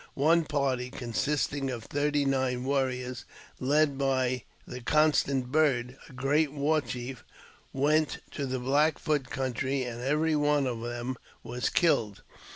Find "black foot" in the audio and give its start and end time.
8.57-9.29